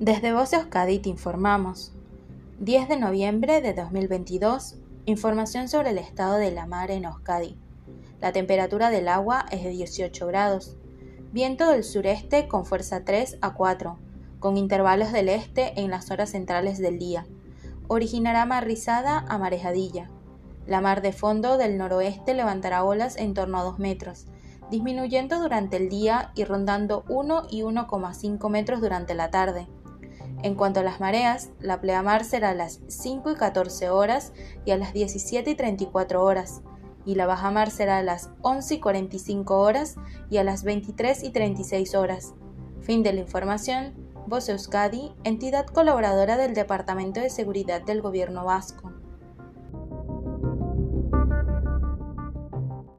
Desde 0.00 0.32
Voz 0.32 0.54
Euskadi 0.54 0.98
te 0.98 1.10
informamos. 1.10 1.92
10 2.60 2.88
de 2.88 2.96
noviembre 2.96 3.60
de 3.60 3.74
2022. 3.74 4.76
Información 5.04 5.68
sobre 5.68 5.90
el 5.90 5.98
estado 5.98 6.36
de 6.36 6.50
la 6.50 6.64
mar 6.64 6.90
en 6.90 7.04
Euskadi. 7.04 7.58
La 8.18 8.32
temperatura 8.32 8.88
del 8.88 9.08
agua 9.08 9.44
es 9.50 9.62
de 9.62 9.68
18 9.68 10.26
grados. 10.26 10.78
Viento 11.32 11.70
del 11.70 11.84
sureste 11.84 12.48
con 12.48 12.64
fuerza 12.64 13.04
3 13.04 13.40
a 13.42 13.52
4, 13.52 13.98
con 14.38 14.56
intervalos 14.56 15.12
del 15.12 15.28
este 15.28 15.78
en 15.78 15.90
las 15.90 16.10
horas 16.10 16.30
centrales 16.30 16.78
del 16.78 16.98
día. 16.98 17.26
Originará 17.86 18.46
mar 18.46 18.64
rizada 18.64 19.26
a 19.28 19.36
marejadilla. 19.36 20.08
La 20.66 20.80
mar 20.80 21.02
de 21.02 21.12
fondo 21.12 21.58
del 21.58 21.76
noroeste 21.76 22.32
levantará 22.32 22.84
olas 22.84 23.18
en 23.18 23.34
torno 23.34 23.58
a 23.58 23.64
2 23.64 23.78
metros, 23.78 24.24
disminuyendo 24.70 25.40
durante 25.40 25.76
el 25.76 25.90
día 25.90 26.32
y 26.34 26.44
rondando 26.44 27.04
1 27.10 27.48
y 27.50 27.60
1,5 27.60 28.48
metros 28.48 28.80
durante 28.80 29.14
la 29.14 29.30
tarde. 29.30 29.68
En 30.42 30.54
cuanto 30.54 30.80
a 30.80 30.82
las 30.82 31.00
mareas, 31.00 31.50
la 31.60 31.80
pleamar 31.80 32.24
será 32.24 32.50
a 32.50 32.54
las 32.54 32.80
5 32.88 33.32
y 33.32 33.34
14 33.34 33.90
horas 33.90 34.32
y 34.64 34.70
a 34.70 34.78
las 34.78 34.94
17 34.94 35.50
y 35.50 35.54
34 35.54 36.24
horas, 36.24 36.62
y 37.04 37.14
la 37.14 37.26
bajamar 37.26 37.70
será 37.70 37.98
a 37.98 38.02
las 38.02 38.30
11 38.40 38.74
y 38.74 38.80
45 38.80 39.58
horas 39.58 39.96
y 40.30 40.38
a 40.38 40.44
las 40.44 40.64
23 40.64 41.24
y 41.24 41.30
36 41.30 41.94
horas. 41.94 42.34
Fin 42.80 43.02
de 43.02 43.12
la 43.12 43.20
información. 43.20 43.94
Voz 44.26 44.48
Euskadi, 44.48 45.12
entidad 45.24 45.66
colaboradora 45.66 46.36
del 46.36 46.54
Departamento 46.54 47.20
de 47.20 47.30
Seguridad 47.30 47.82
del 47.82 48.00
Gobierno 48.00 48.44
Vasco. 48.44 48.92